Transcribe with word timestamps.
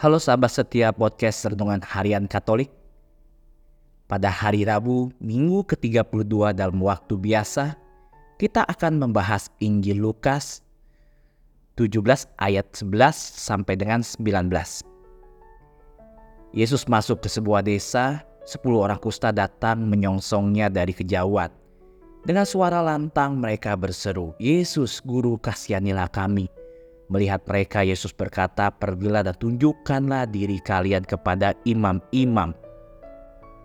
Halo 0.00 0.16
sahabat 0.16 0.48
setia 0.48 0.96
podcast 0.96 1.44
Renungan 1.44 1.84
Harian 1.84 2.24
Katolik. 2.24 2.72
Pada 4.08 4.32
hari 4.32 4.64
Rabu, 4.64 5.12
minggu 5.20 5.60
ke-32 5.68 6.56
dalam 6.56 6.80
waktu 6.80 7.20
biasa, 7.20 7.76
kita 8.40 8.64
akan 8.64 8.96
membahas 8.96 9.52
Injil 9.60 10.00
Lukas 10.00 10.64
17 11.76 12.00
ayat 12.40 12.64
11 12.72 13.12
sampai 13.12 13.76
dengan 13.76 14.00
19. 14.00 14.48
Yesus 16.56 16.88
masuk 16.88 17.20
ke 17.20 17.28
sebuah 17.28 17.60
desa, 17.60 18.24
10 18.48 18.56
orang 18.72 18.96
kusta 18.96 19.28
datang 19.36 19.84
menyongsongnya 19.84 20.72
dari 20.72 20.96
kejauhan. 20.96 21.52
Dengan 22.24 22.48
suara 22.48 22.80
lantang 22.80 23.36
mereka 23.36 23.76
berseru, 23.76 24.32
Yesus, 24.40 25.04
Guru 25.04 25.36
kasihanilah 25.36 26.08
kami. 26.08 26.48
Melihat 27.10 27.42
mereka, 27.42 27.82
Yesus 27.82 28.14
berkata, 28.14 28.70
Pergilah 28.70 29.26
dan 29.26 29.34
tunjukkanlah 29.34 30.30
diri 30.30 30.62
kalian 30.62 31.02
kepada 31.02 31.58
imam-imam. 31.66 32.54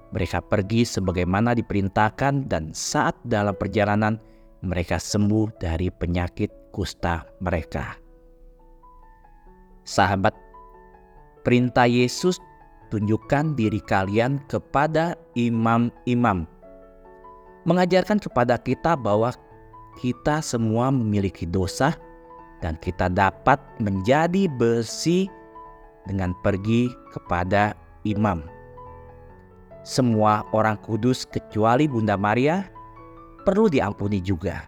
Mereka 0.09 0.41
pergi 0.49 0.81
sebagaimana 0.81 1.53
diperintahkan 1.53 2.49
dan 2.49 2.73
saat 2.73 3.13
dalam 3.21 3.53
perjalanan 3.53 4.17
mereka 4.65 4.97
sembuh 4.97 5.61
dari 5.61 5.93
penyakit 5.93 6.73
kusta 6.73 7.21
mereka. 7.37 7.93
Sahabat, 9.85 10.33
perintah 11.45 11.85
Yesus 11.85 12.41
tunjukkan 12.89 13.53
diri 13.53 13.77
kalian 13.77 14.41
kepada 14.49 15.13
imam-imam. 15.37 16.49
Mengajarkan 17.69 18.17
kepada 18.17 18.57
kita 18.57 18.97
bahwa 18.97 19.29
kita 20.01 20.41
semua 20.41 20.89
memiliki 20.89 21.45
dosa, 21.45 21.93
dan 22.65 22.81
kita 22.81 23.13
dapat 23.13 23.61
menjadi 23.77 24.49
bersih 24.49 25.29
dengan 26.09 26.33
pergi 26.41 26.89
kepada 27.13 27.77
imam. 28.01 28.41
Semua 29.85 30.41
orang 30.49 30.81
kudus 30.81 31.29
kecuali 31.29 31.85
Bunda 31.85 32.17
Maria 32.17 32.65
perlu 33.45 33.69
diampuni 33.69 34.17
juga. 34.17 34.65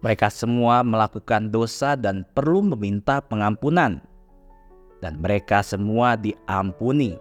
Mereka 0.00 0.32
semua 0.32 0.80
melakukan 0.80 1.52
dosa 1.52 2.00
dan 2.00 2.24
perlu 2.32 2.64
meminta 2.64 3.20
pengampunan, 3.20 4.00
dan 5.04 5.20
mereka 5.20 5.60
semua 5.60 6.16
diampuni. 6.16 7.20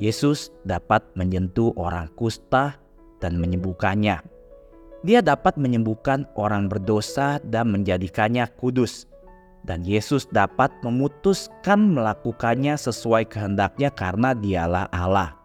Yesus 0.00 0.48
dapat 0.64 1.04
menyentuh 1.20 1.76
orang 1.76 2.08
kusta 2.16 2.80
dan 3.20 3.36
menyembuhkannya 3.36 4.37
dia 5.06 5.22
dapat 5.22 5.54
menyembuhkan 5.54 6.26
orang 6.34 6.66
berdosa 6.66 7.38
dan 7.46 7.70
menjadikannya 7.70 8.50
kudus. 8.58 9.06
Dan 9.62 9.84
Yesus 9.84 10.24
dapat 10.30 10.72
memutuskan 10.80 11.92
melakukannya 11.92 12.78
sesuai 12.78 13.28
kehendaknya 13.28 13.92
karena 13.92 14.32
dialah 14.32 14.86
Allah. 14.90 15.38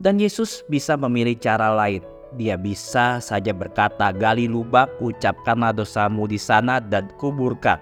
Dan 0.00 0.16
Yesus 0.16 0.64
bisa 0.70 0.96
memilih 0.96 1.36
cara 1.36 1.72
lain. 1.76 2.00
Dia 2.38 2.54
bisa 2.54 3.18
saja 3.18 3.50
berkata, 3.50 4.14
gali 4.14 4.46
lubang, 4.46 4.86
ucapkanlah 5.02 5.74
dosamu 5.74 6.30
di 6.30 6.38
sana 6.38 6.78
dan 6.78 7.10
kuburkan. 7.18 7.76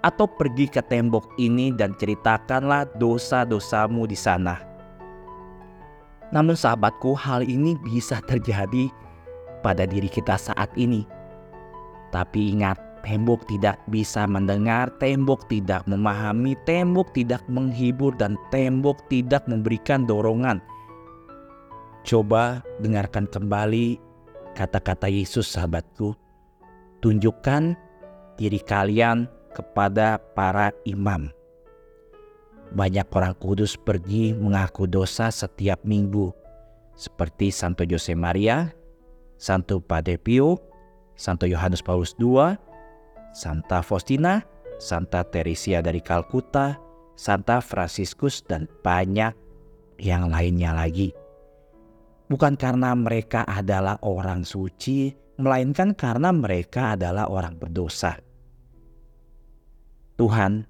Atau 0.00 0.24
pergi 0.26 0.72
ke 0.72 0.80
tembok 0.80 1.36
ini 1.36 1.70
dan 1.70 1.92
ceritakanlah 1.94 2.88
dosa-dosamu 2.96 4.08
di 4.08 4.16
sana. 4.16 4.56
Namun 6.32 6.56
sahabatku, 6.56 7.12
hal 7.14 7.44
ini 7.44 7.76
bisa 7.84 8.18
terjadi 8.24 8.88
pada 9.64 9.88
diri 9.88 10.12
kita 10.12 10.36
saat 10.36 10.68
ini. 10.76 11.08
Tapi 12.12 12.52
ingat, 12.52 12.76
tembok 13.00 13.48
tidak 13.48 13.80
bisa 13.88 14.28
mendengar, 14.28 14.92
tembok 15.00 15.48
tidak 15.48 15.88
memahami, 15.88 16.52
tembok 16.68 17.10
tidak 17.16 17.40
menghibur, 17.48 18.12
dan 18.14 18.36
tembok 18.52 19.00
tidak 19.08 19.48
memberikan 19.48 20.04
dorongan. 20.04 20.60
Coba 22.04 22.60
dengarkan 22.84 23.24
kembali 23.24 23.96
kata-kata 24.52 25.08
Yesus, 25.08 25.48
sahabatku. 25.48 26.12
Tunjukkan 27.00 27.74
diri 28.36 28.60
kalian 28.60 29.26
kepada 29.56 30.20
para 30.36 30.70
imam. 30.84 31.32
Banyak 32.74 33.06
orang 33.14 33.36
kudus 33.38 33.78
pergi 33.78 34.34
mengaku 34.34 34.90
dosa 34.90 35.30
setiap 35.30 35.80
minggu, 35.86 36.34
seperti 36.98 37.54
Santo 37.54 37.86
Jose 37.86 38.18
Maria, 38.18 38.72
Santo 39.44 39.84
Padre 39.84 40.16
Pio, 40.16 40.56
Santo 41.20 41.44
Yohanes 41.44 41.84
Paulus 41.84 42.16
II, 42.16 42.56
Santa 43.36 43.84
Faustina, 43.84 44.40
Santa 44.80 45.20
Teresia 45.20 45.84
dari 45.84 46.00
Kalkuta, 46.00 46.80
Santa 47.12 47.60
Fransiskus 47.60 48.40
dan 48.48 48.64
banyak 48.80 49.36
yang 50.00 50.32
lainnya 50.32 50.72
lagi. 50.72 51.12
Bukan 52.32 52.56
karena 52.56 52.96
mereka 52.96 53.44
adalah 53.44 54.00
orang 54.00 54.48
suci, 54.48 55.12
melainkan 55.36 55.92
karena 55.92 56.32
mereka 56.32 56.96
adalah 56.96 57.28
orang 57.28 57.60
berdosa. 57.60 58.16
Tuhan, 60.16 60.64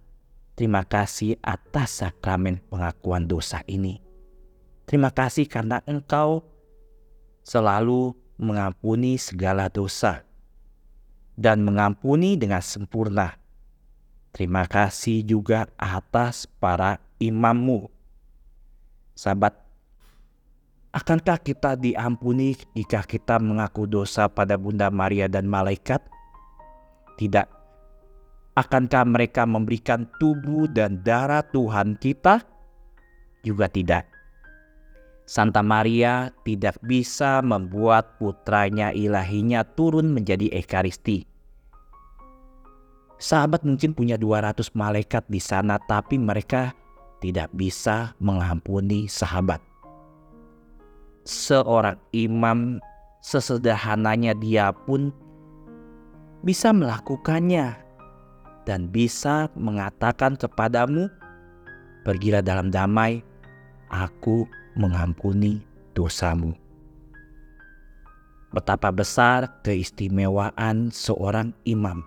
terima 0.58 0.82
kasih 0.82 1.38
atas 1.46 2.02
sakramen 2.02 2.58
pengakuan 2.66 3.30
dosa 3.30 3.62
ini. 3.70 4.02
Terima 4.82 5.14
kasih 5.14 5.46
karena 5.46 5.78
Engkau 5.86 6.42
selalu 7.46 8.23
mengampuni 8.38 9.18
segala 9.18 9.70
dosa 9.70 10.26
dan 11.34 11.62
mengampuni 11.66 12.38
dengan 12.38 12.62
sempurna. 12.62 13.38
Terima 14.34 14.66
kasih 14.66 15.22
juga 15.22 15.70
atas 15.78 16.46
para 16.46 16.98
imammu. 17.22 17.86
Sahabat, 19.14 19.54
akankah 20.90 21.38
kita 21.38 21.78
diampuni 21.78 22.58
jika 22.74 23.06
kita 23.06 23.38
mengaku 23.38 23.86
dosa 23.86 24.26
pada 24.26 24.58
Bunda 24.58 24.90
Maria 24.90 25.30
dan 25.30 25.46
malaikat? 25.46 26.02
Tidak. 27.14 27.46
Akankah 28.54 29.06
mereka 29.06 29.46
memberikan 29.46 30.06
tubuh 30.18 30.66
dan 30.70 31.02
darah 31.02 31.42
Tuhan 31.46 31.94
kita? 31.98 32.42
Juga 33.42 33.70
tidak. 33.70 34.13
Santa 35.24 35.64
Maria 35.64 36.28
tidak 36.44 36.76
bisa 36.84 37.40
membuat 37.40 38.20
putranya 38.20 38.92
ilahinya 38.92 39.64
turun 39.64 40.12
menjadi 40.12 40.52
Ekaristi. 40.52 41.24
Sahabat 43.16 43.64
mungkin 43.64 43.96
punya 43.96 44.20
200 44.20 44.76
malaikat 44.76 45.24
di 45.32 45.40
sana 45.40 45.80
tapi 45.80 46.20
mereka 46.20 46.76
tidak 47.24 47.48
bisa 47.56 48.12
mengampuni 48.20 49.08
sahabat. 49.08 49.64
Seorang 51.24 51.96
imam 52.12 52.84
sesederhananya 53.24 54.36
dia 54.36 54.76
pun 54.76 55.08
bisa 56.44 56.68
melakukannya 56.76 57.72
dan 58.68 58.92
bisa 58.92 59.48
mengatakan 59.56 60.36
kepadamu, 60.36 61.08
pergilah 62.04 62.44
dalam 62.44 62.68
damai, 62.68 63.24
aku 63.88 64.44
mengampuni 64.74 65.62
dosamu. 65.94 66.54
Betapa 68.54 68.94
besar 68.94 69.50
keistimewaan 69.66 70.94
seorang 70.94 71.50
imam. 71.66 72.06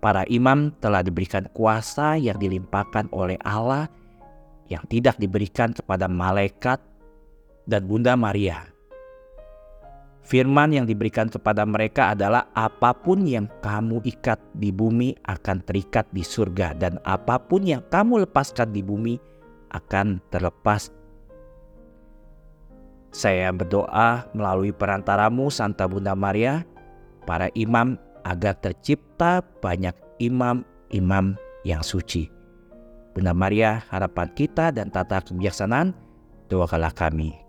Para 0.00 0.24
imam 0.28 0.72
telah 0.80 1.04
diberikan 1.04 1.48
kuasa 1.52 2.16
yang 2.16 2.40
dilimpahkan 2.40 3.12
oleh 3.12 3.36
Allah 3.44 3.92
yang 4.72 4.84
tidak 4.88 5.20
diberikan 5.20 5.76
kepada 5.76 6.08
malaikat 6.08 6.80
dan 7.68 7.84
Bunda 7.84 8.14
Maria. 8.16 8.76
Firman 10.26 10.74
yang 10.74 10.90
diberikan 10.90 11.30
kepada 11.30 11.62
mereka 11.62 12.10
adalah 12.10 12.50
apa 12.50 12.90
pun 12.90 13.22
yang 13.22 13.46
kamu 13.62 14.02
ikat 14.02 14.42
di 14.58 14.74
bumi 14.74 15.14
akan 15.22 15.62
terikat 15.62 16.02
di 16.10 16.26
surga 16.26 16.74
dan 16.74 16.98
apa 17.06 17.38
pun 17.38 17.62
yang 17.62 17.78
kamu 17.94 18.26
lepaskan 18.26 18.74
di 18.74 18.82
bumi 18.82 19.22
akan 19.70 20.18
terlepas 20.34 20.90
saya 23.16 23.48
berdoa 23.48 24.28
melalui 24.36 24.76
perantaramu 24.76 25.48
Santa 25.48 25.88
Bunda 25.88 26.12
Maria, 26.12 26.68
para 27.24 27.48
imam 27.56 27.96
agar 28.28 28.60
tercipta 28.60 29.40
banyak 29.64 29.96
imam-imam 30.20 31.32
yang 31.64 31.80
suci. 31.80 32.28
Bunda 33.16 33.32
Maria, 33.32 33.80
harapan 33.88 34.28
kita 34.36 34.68
dan 34.68 34.92
tata 34.92 35.24
kebijaksanaan, 35.24 35.96
doakanlah 36.52 36.92
kami. 36.92 37.45